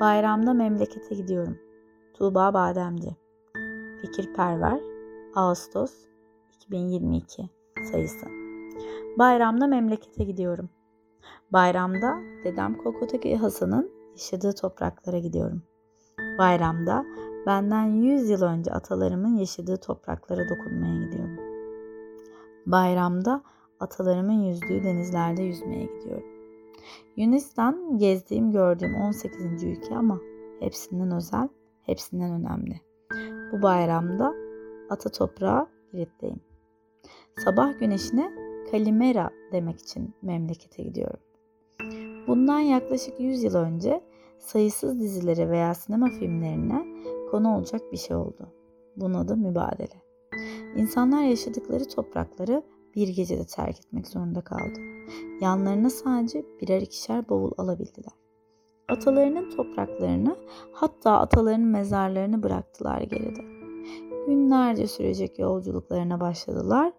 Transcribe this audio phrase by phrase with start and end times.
[0.00, 1.58] Bayramda memlekete gidiyorum.
[2.14, 3.16] Tuğba Bademci.
[4.00, 4.80] Fikirperver.
[5.34, 5.92] Ağustos
[6.56, 7.50] 2022
[7.92, 8.26] sayısı.
[9.18, 10.70] Bayramda memlekete gidiyorum.
[11.52, 15.62] Bayramda dedem Kokotaki Hasan'ın yaşadığı topraklara gidiyorum.
[16.38, 17.04] Bayramda
[17.46, 21.36] benden 100 yıl önce atalarımın yaşadığı topraklara dokunmaya gidiyorum.
[22.66, 23.42] Bayramda
[23.80, 26.31] atalarımın yüzdüğü denizlerde yüzmeye gidiyorum.
[27.16, 29.64] Yunanistan gezdiğim gördüğüm 18.
[29.64, 30.20] ülke ama
[30.60, 31.48] hepsinden özel,
[31.82, 32.80] hepsinden önemli.
[33.52, 34.34] Bu bayramda
[34.90, 36.40] ata toprağı Girit'teyim.
[37.44, 38.32] Sabah güneşine
[38.70, 41.20] Kalimera demek için memlekete gidiyorum.
[42.26, 44.04] Bundan yaklaşık 100 yıl önce
[44.38, 46.86] sayısız dizilere veya sinema filmlerine
[47.30, 48.52] konu olacak bir şey oldu.
[48.96, 50.02] Bunun adı mübadele.
[50.76, 52.62] İnsanlar yaşadıkları toprakları
[52.96, 54.80] bir gecede terk etmek zorunda kaldı.
[55.40, 58.12] Yanlarına sadece birer ikişer bavul alabildiler.
[58.88, 60.36] Atalarının topraklarını
[60.72, 63.40] hatta atalarının mezarlarını bıraktılar geride.
[64.26, 66.92] Günlerce sürecek yolculuklarına başladılar.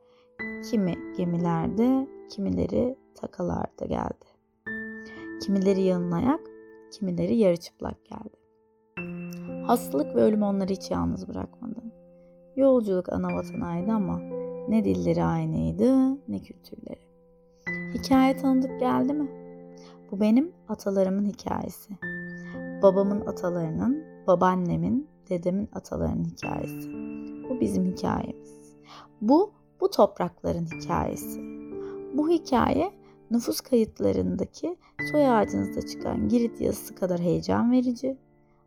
[0.71, 4.25] Kimi gemilerde, kimileri takalarda geldi.
[5.41, 6.11] Kimileri yalın
[6.91, 8.37] kimileri yarı çıplak geldi.
[9.67, 11.83] Hastalık ve ölüm onları hiç yalnız bırakmadı.
[12.55, 14.32] Yolculuk ana vatanaydı ama
[14.67, 17.03] ne dilleri aynıydı ne kültürleri.
[17.93, 19.27] Hikaye tanıdık geldi mi?
[20.11, 21.93] Bu benim atalarımın hikayesi.
[22.81, 26.89] Babamın atalarının, babaannemin, dedemin atalarının hikayesi.
[27.49, 28.75] Bu bizim hikayemiz.
[29.21, 31.41] Bu, bu toprakların hikayesi.
[32.13, 32.91] Bu hikaye
[33.31, 34.77] nüfus kayıtlarındaki
[35.11, 38.17] soy ağacınızda çıkan Girit yazısı kadar heyecan verici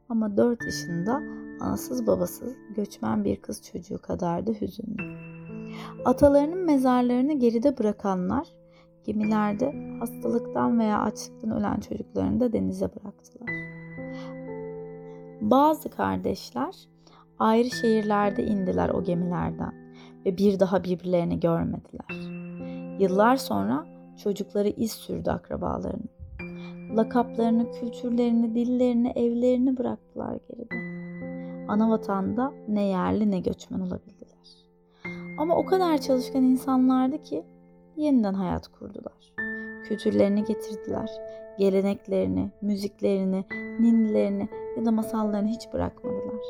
[0.09, 1.23] ama 4 yaşında
[1.61, 5.27] anasız babasız göçmen bir kız çocuğu kadar da hüzünlü.
[6.05, 8.49] Atalarının mezarlarını geride bırakanlar
[9.05, 13.51] gemilerde hastalıktan veya açlıktan ölen çocuklarını da denize bıraktılar.
[15.41, 16.75] Bazı kardeşler
[17.39, 19.75] ayrı şehirlerde indiler o gemilerden
[20.27, 22.37] ve bir daha birbirlerini görmediler.
[23.01, 23.87] Yıllar sonra
[24.25, 26.09] çocukları iz sürdü akrabalarının.
[26.97, 30.75] Lakaplarını, kültürlerini, dillerini, evlerini bıraktılar geride.
[31.69, 34.16] Ana vatanda ne yerli ne göçmen olabildiler.
[35.39, 37.45] Ama o kadar çalışkan insanlardı ki
[37.97, 39.35] yeniden hayat kurdular.
[39.85, 41.11] Kültürlerini getirdiler.
[41.59, 43.45] Geleneklerini, müziklerini,
[43.81, 46.43] ninnilerini ya da masallarını hiç bırakmadılar.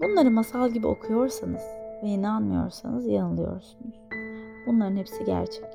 [0.00, 1.62] Bunları masal gibi okuyorsanız
[2.02, 4.00] ve inanmıyorsanız yanılıyorsunuz.
[4.66, 5.70] Bunların hepsi gerçek.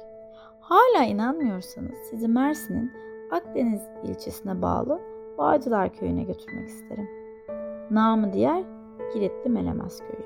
[0.59, 2.91] Hala inanmıyorsanız sizi Mersin'in
[3.31, 5.01] Akdeniz ilçesine bağlı
[5.37, 7.07] Bağcılar Köyü'ne götürmek isterim.
[7.91, 8.63] Namı diğer
[9.13, 10.25] Giritli Melemez Köyü.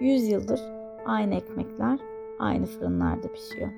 [0.00, 1.98] Yüz yıldır aynı ekmekler
[2.38, 3.68] aynı fırınlarda pişiyor.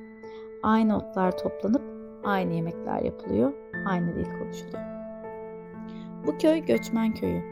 [0.62, 1.82] Aynı otlar toplanıp
[2.24, 3.52] aynı yemekler yapılıyor,
[3.86, 4.84] aynı dil konuşuluyor.
[6.26, 7.42] Bu köy göçmen köyü.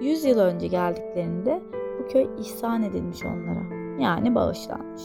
[0.00, 1.62] 100 yıl önce geldiklerinde
[1.98, 3.76] bu köy ihsan edilmiş onlara.
[3.98, 5.02] Yani bağışlanmış.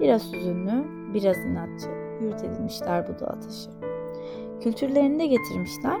[0.00, 0.84] Biraz hüzünlü,
[1.14, 1.88] biraz inatçı
[2.20, 3.70] yurt edilmişler bu dağa taşı.
[4.60, 6.00] Kültürlerini de getirmişler.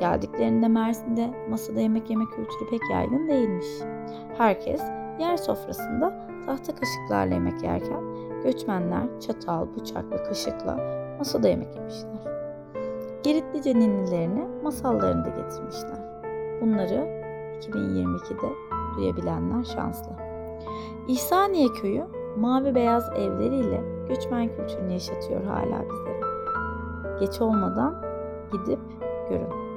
[0.00, 3.66] Geldiklerinde Mersin'de masada yemek yeme kültürü pek yaygın değilmiş.
[4.38, 4.82] Herkes
[5.18, 8.00] yer sofrasında tahta kaşıklarla yemek yerken
[8.42, 10.76] göçmenler çatal, bıçak ve kaşıkla
[11.18, 12.18] masada yemek yemişler.
[13.22, 15.98] Giritlice ninnilerini, masallarını da getirmişler.
[16.60, 17.18] Bunları
[17.60, 18.52] 2022'de
[18.96, 20.12] duyabilenler şanslı.
[21.08, 22.04] İhsaniye köyü
[22.36, 26.20] mavi beyaz evleriyle göçmen kültürünü yaşatıyor hala bizlere.
[27.20, 28.02] Geç olmadan
[28.52, 28.80] gidip
[29.30, 29.68] görün.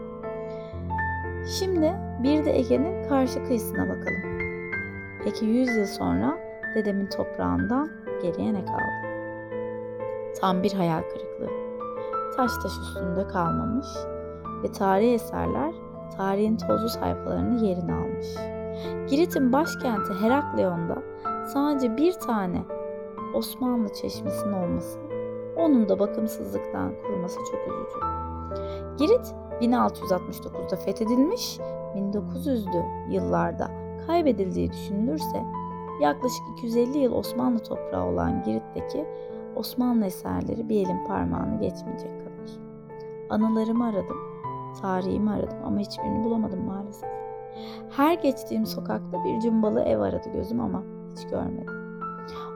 [1.59, 4.30] Şimdi bir de Ege'nin karşı kıyısına bakalım.
[5.23, 6.37] Peki 100 yıl sonra
[6.75, 7.89] dedemin toprağından
[8.21, 9.11] geriye ne kaldı?
[10.39, 11.49] Tam bir hayal kırıklığı.
[12.35, 13.87] Taş taş üstünde kalmamış
[14.63, 15.73] ve tarihi eserler
[16.17, 18.27] tarihin tozlu sayfalarını yerini almış.
[19.09, 21.03] Girit'in başkenti Herakleon'da
[21.53, 22.63] sadece bir tane
[23.33, 24.99] Osmanlı çeşmesinin olması,
[25.55, 27.99] onun da bakımsızlıktan kuruması çok üzücü.
[28.97, 31.59] Girit 1669'da fethedilmiş,
[31.95, 35.43] 1900'lü yıllarda kaybedildiği düşünülürse
[36.01, 39.05] yaklaşık 250 yıl Osmanlı toprağı olan Girit'teki
[39.55, 42.31] Osmanlı eserleri bir elin parmağını geçmeyecek kadar.
[43.29, 44.17] Anılarımı aradım,
[44.81, 47.09] tarihimi aradım ama hiçbirini bulamadım maalesef.
[47.89, 51.81] Her geçtiğim sokakta bir cumbalı ev aradı gözüm ama hiç görmedim.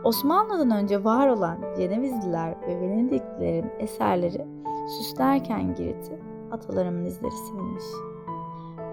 [0.04, 4.48] Osmanlı'dan önce var olan Cenevizliler ve Venediklilerin eserleri
[4.88, 6.20] süslerken Girit'i
[6.52, 7.84] atalarımın izleri silinmiş.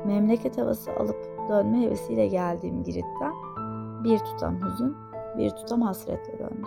[0.07, 3.33] Memleket havası alıp dönme hevesiyle geldiğim Girit'ten
[4.05, 4.97] bir tutam hüzün,
[5.39, 6.67] bir tutam hasretle döndüm.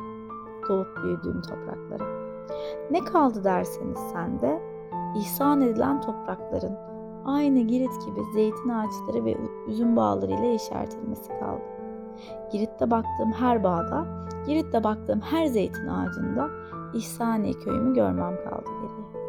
[0.70, 2.26] Doğup büyüdüğüm topraklara.
[2.92, 4.62] Ne kaldı derseniz sende,
[5.16, 6.78] ihsan edilen toprakların
[7.26, 9.38] aynı Girit gibi zeytin ağaçları ve
[9.68, 11.64] üzüm bağları ile yeşertilmesi kaldı.
[12.52, 14.06] Girit'te baktığım her bağda,
[14.48, 16.50] Girit'te baktığım her zeytin ağacında
[16.94, 19.26] İhsaniye köyümü görmem kaldı geriye.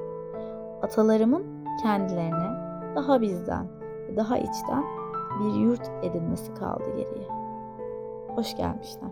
[0.82, 1.44] Atalarımın
[1.82, 2.66] kendilerine
[2.96, 3.66] daha bizden
[4.08, 4.84] ve daha içten
[5.40, 7.28] bir yurt edinmesi kaldı geriye.
[8.28, 9.10] Hoş gelmişler.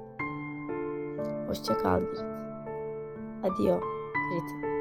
[1.48, 2.24] Hoşça kal Girit.
[3.42, 3.80] Adio
[4.30, 4.73] Girit'im.